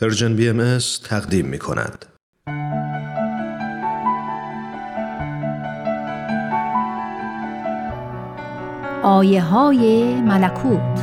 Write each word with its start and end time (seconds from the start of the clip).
پرژن 0.00 0.36
بی 0.36 0.48
ام 0.48 0.78
تقدیم 1.04 1.46
می 1.46 1.58
کند. 1.58 2.06
آیه 9.02 9.42
های 9.42 10.14
ملکوت 10.20 11.02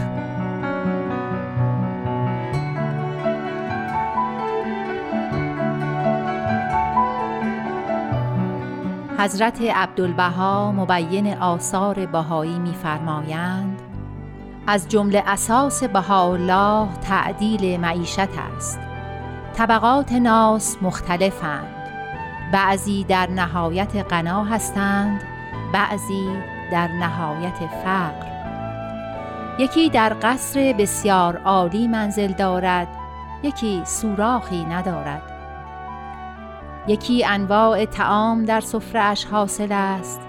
حضرت 9.18 9.62
عبدالبها 9.62 10.72
مبین 10.72 11.34
آثار 11.34 12.06
بهایی 12.06 12.60
می‌فرمایند 12.60 13.79
از 14.68 14.88
جمله 14.88 15.24
اساس 15.28 15.84
بهاءالله 15.84 16.88
تعدیل 17.02 17.80
معیشت 17.80 18.20
است. 18.20 18.80
طبقات 19.54 20.12
ناس 20.12 20.78
مختلفند. 20.82 21.76
بعضی 22.54 23.04
در 23.04 23.30
نهایت 23.30 23.96
غنا 23.96 24.44
هستند 24.44 25.22
بعضی 25.74 26.30
در 26.72 26.88
نهایت 26.88 27.58
فقر. 27.84 28.30
یکی 29.60 29.90
در 29.90 30.16
قصر 30.22 30.76
بسیار 30.80 31.38
عالی 31.38 31.88
منزل 31.88 32.32
دارد 32.32 32.88
یکی 33.44 33.82
سوراخی 33.86 34.66
ندارد. 34.66 35.24
یکی 36.88 37.26
انواع 37.26 37.86
تعام 37.86 38.46
در 38.46 38.62
سفرهاش 38.62 39.26
حاصل 39.26 39.72
است 39.72 40.22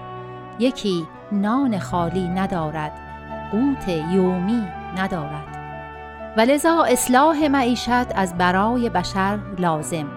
یکی 0.59 1.07
نان 1.31 1.79
خالی 1.79 2.27
ندارد. 2.27 3.10
قوت 3.51 3.87
یومی 3.87 4.67
ندارد. 4.97 5.57
و 6.37 6.41
لذا 6.41 6.83
اصلاح 6.83 7.47
معیشت 7.47 8.15
از 8.15 8.37
برای 8.37 8.89
بشر 8.89 9.39
لازم. 9.59 10.07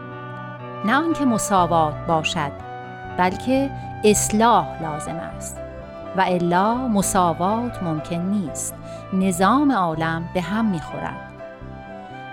نه 0.84 0.96
آنکه 0.96 1.24
مساوات 1.24 1.94
باشد 2.06 2.52
بلکه 3.18 3.70
اصلاح 4.04 4.82
لازم 4.82 5.16
است. 5.36 5.60
و 6.16 6.24
الا 6.26 6.74
مساوات 6.74 7.82
ممکن 7.82 8.16
نیست. 8.16 8.74
نظام 9.12 9.72
عالم 9.72 10.28
به 10.34 10.41
هم 10.41 10.64
می‌خورد. 10.64 11.30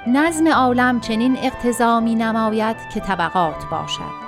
نظم 0.07 0.47
عالم 0.47 0.99
چنین 0.99 1.37
اقتضا 1.41 1.99
می 1.99 2.15
نماید 2.15 2.75
که 2.93 2.99
طبقات 2.99 3.65
باشد. 3.71 4.21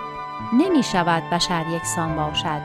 نمی 0.53 0.83
شود 0.83 1.23
بشر 1.31 1.65
یکسان 1.67 2.15
باشد 2.15 2.61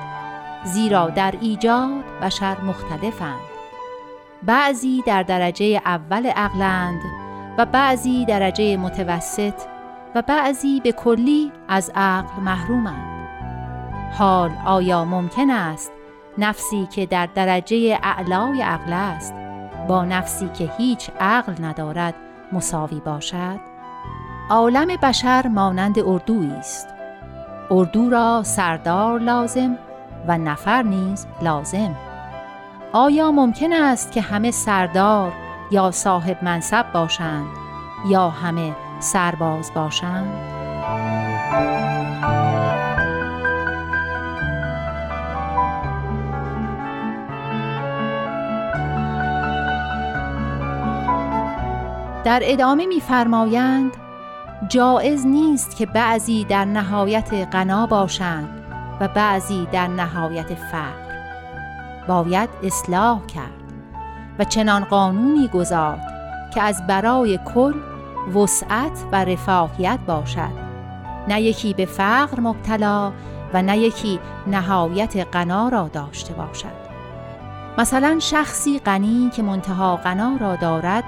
زیرا 0.64 1.10
در 1.10 1.34
ایجاد 1.40 2.04
بشر 2.22 2.60
مختلفند. 2.60 3.57
بعضی 4.42 5.02
در 5.06 5.22
درجه 5.22 5.80
اول 5.84 6.26
عقلند 6.26 7.00
و 7.58 7.66
بعضی 7.66 8.24
درجه 8.24 8.76
متوسط 8.76 9.54
و 10.14 10.22
بعضی 10.22 10.80
به 10.80 10.92
کلی 10.92 11.52
از 11.68 11.92
عقل 11.94 12.42
محرومند. 12.42 13.28
حال 14.12 14.50
آیا 14.66 15.04
ممکن 15.04 15.50
است 15.50 15.92
نفسی 16.38 16.86
که 16.86 17.06
در 17.06 17.26
درجه 17.26 17.98
اعلای 18.02 18.62
عقل 18.62 18.92
است 18.92 19.34
با 19.88 20.04
نفسی 20.04 20.48
که 20.48 20.70
هیچ 20.78 21.10
عقل 21.20 21.64
ندارد 21.64 22.14
مساوی 22.52 23.00
باشد؟ 23.00 23.60
عالم 24.50 24.96
بشر 25.02 25.46
مانند 25.46 25.98
اردویی 25.98 26.50
است. 26.50 26.88
اردو 27.70 28.10
را 28.10 28.42
سردار 28.42 29.20
لازم 29.20 29.78
و 30.28 30.38
نفر 30.38 30.82
نیز 30.82 31.26
لازم. 31.42 31.96
آیا 32.92 33.30
ممکن 33.30 33.72
است 33.72 34.12
که 34.12 34.20
همه 34.20 34.50
سردار 34.50 35.32
یا 35.70 35.90
صاحب 35.90 36.44
منصب 36.44 36.92
باشند 36.92 37.46
یا 38.06 38.28
همه 38.28 38.72
سرباز 39.00 39.74
باشند؟ 39.74 40.32
در 52.24 52.40
ادامه 52.42 52.86
می‌فرمایند 52.86 53.92
جایز 54.68 55.26
نیست 55.26 55.76
که 55.76 55.86
بعضی 55.86 56.44
در 56.44 56.64
نهایت 56.64 57.48
غنا 57.52 57.86
باشند 57.86 58.64
و 59.00 59.08
بعضی 59.08 59.68
در 59.72 59.86
نهایت 59.86 60.54
فقر 60.54 61.07
باید 62.08 62.48
اصلاح 62.62 63.26
کرد 63.26 63.72
و 64.38 64.44
چنان 64.44 64.84
قانونی 64.84 65.48
گذارد 65.48 66.12
که 66.54 66.62
از 66.62 66.86
برای 66.86 67.38
کل 67.54 67.74
وسعت 68.34 69.04
و 69.12 69.24
رفاهیت 69.24 69.98
باشد. 70.06 70.68
نه 71.28 71.42
یکی 71.42 71.74
به 71.74 71.86
فقر 71.86 72.40
مبتلا 72.40 73.12
و 73.54 73.62
نه 73.62 73.78
یکی 73.78 74.20
نهایت 74.46 75.26
غنا 75.32 75.68
را 75.68 75.88
داشته 75.88 76.34
باشد. 76.34 76.88
مثلا 77.78 78.18
شخصی 78.18 78.78
غنی 78.78 79.30
که 79.36 79.42
منتها 79.42 79.96
غنا 79.96 80.36
را 80.40 80.56
دارد 80.56 81.04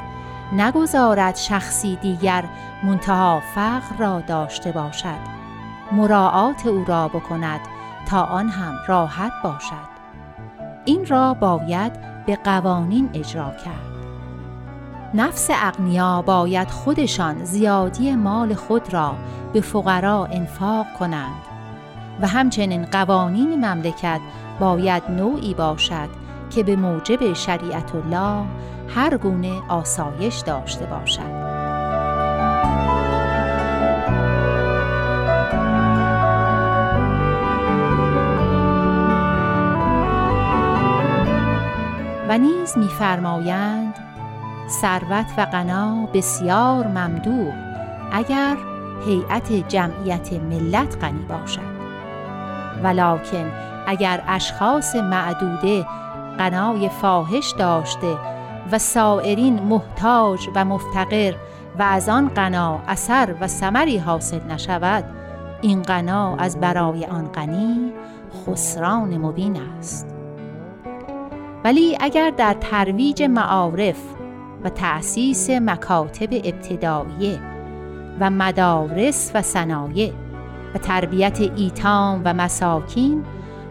نگذارد 0.53 1.37
شخصی 1.37 1.97
دیگر 1.97 2.45
منتها 2.83 3.43
فقر 3.55 3.97
را 3.99 4.21
داشته 4.21 4.73
باشد. 4.73 5.41
مراعات 5.93 6.67
او 6.67 6.85
را 6.85 7.09
بکند 7.09 7.61
تا 8.09 8.23
آن 8.23 8.49
هم 8.49 8.75
راحت 8.89 9.33
باشد. 9.45 10.00
این 10.91 11.07
را 11.07 11.35
باید 11.35 11.93
به 12.27 12.37
قوانین 12.37 13.11
اجرا 13.15 13.51
کرد. 13.51 13.91
نفس 15.15 15.49
اغنیا 15.51 16.23
باید 16.23 16.71
خودشان 16.71 17.45
زیادی 17.45 18.15
مال 18.15 18.55
خود 18.55 18.95
را 18.95 19.15
به 19.53 19.61
فقرا 19.61 20.25
انفاق 20.25 20.87
کنند 20.99 21.43
و 22.21 22.27
همچنین 22.27 22.85
قوانین 22.85 23.65
مملکت 23.65 24.21
باید 24.61 25.03
نوعی 25.11 25.55
باشد 25.55 26.09
که 26.51 26.63
به 26.63 26.77
موجب 26.77 27.33
شریعت 27.33 27.95
الله 27.95 28.45
هر 28.89 29.17
گونه 29.17 29.53
آسایش 29.69 30.39
داشته 30.39 30.87
باشد. 30.87 31.50
و 42.31 42.39
نیز 42.39 42.79
میفرمایند 42.79 43.95
ثروت 44.69 45.27
و 45.37 45.47
غنا 45.47 46.09
بسیار 46.15 46.87
ممدوح 46.87 47.53
اگر 48.13 48.57
هیئت 49.07 49.53
جمعیت 49.53 50.33
ملت 50.33 51.05
غنی 51.05 51.27
باشد. 51.29 51.81
ولکن 52.83 53.51
اگر 53.87 54.23
اشخاص 54.29 54.97
معدوده 54.97 55.87
غنای 56.39 56.89
فاحش 56.89 57.55
داشته 57.59 58.17
و 58.73 58.79
سائرین 58.79 59.63
محتاج 59.63 60.49
و 60.55 60.65
مفتقر 60.65 61.35
و 61.79 61.83
از 61.83 62.09
آن 62.09 62.29
غنا 62.29 62.79
اثر 62.89 63.35
و 63.41 63.47
ثمری 63.47 63.99
حاصل 63.99 64.41
نشود 64.51 65.05
این 65.63 65.83
غنا 65.83 66.37
از 66.37 66.61
برای 66.61 67.05
آن 67.05 67.29
غنی 67.29 67.93
خسران 68.47 69.19
مبین 69.19 69.57
است. 69.79 70.10
ولی 71.65 71.97
اگر 72.01 72.31
در 72.31 72.57
ترویج 72.61 73.23
معارف 73.23 74.01
و 74.65 74.69
تأسیس 74.69 75.51
مکاتب 75.51 76.29
ابتداییه 76.33 77.41
و 78.21 78.31
مدارس 78.31 79.31
و 79.35 79.43
صنایع 79.43 80.13
و 80.75 80.79
تربیت 80.79 81.41
ایتام 81.41 82.23
و 82.25 82.35
مساکین 82.35 83.25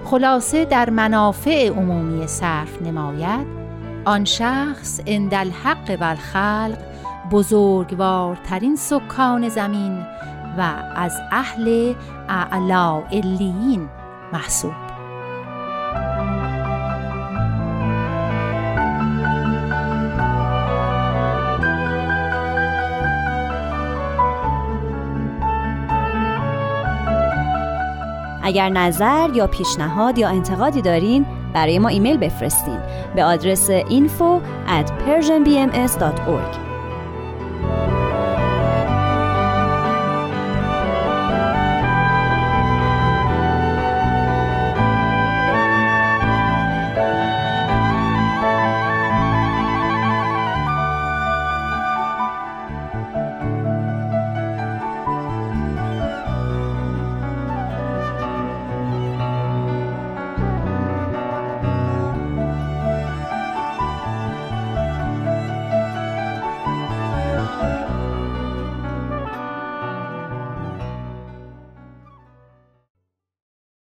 خلاصه 0.06 0.66
در 0.66 0.90
منافع 0.90 1.70
عمومی 1.70 2.28
صرف 2.28 2.82
نماید 2.82 3.48
آن 4.06 4.26
شخص 4.26 5.02
اندالحق 5.06 5.98
و 6.02 6.04
الخلق 6.04 6.78
بزرگوارترین 7.32 8.76
سکان 8.76 9.50
زمین 9.50 10.06
و 10.58 10.62
از 10.96 11.14
اهل 11.32 11.94
اعلا 12.30 13.04
علیین 13.12 13.90
محسوب. 14.34 14.89
اگر 28.50 28.70
نظر 28.70 29.30
یا 29.34 29.48
پیشنهاد 29.48 30.18
یا 30.18 30.30
انتقادی 30.30 30.82
دارین 30.82 31.26
برای 31.54 31.80
ما 31.80 31.88
ایمیل 31.88 32.18
بفرستین. 32.18 32.80
به 33.16 33.24
آدرس 33.24 33.72
info 33.72 34.42
at 34.68 34.88
persianbms.org 34.90 36.69